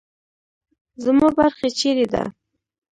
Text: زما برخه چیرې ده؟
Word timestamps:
زما 1.03 1.27
برخه 1.37 1.67
چیرې 1.79 2.05
ده؟ 2.13 2.23